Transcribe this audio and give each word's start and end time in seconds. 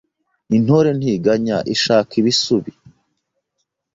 Intore 0.57 0.89
ntiganya 0.97 1.57
ishaka 1.73 2.11
ibisubi 2.21 2.71